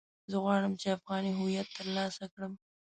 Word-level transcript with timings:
زه 0.31 0.35
غواړم 0.43 0.73
چې 0.81 0.93
افغاني 0.97 1.31
هويت 1.37 1.67
ترلاسه 1.77 2.23
کړم. 2.33 2.53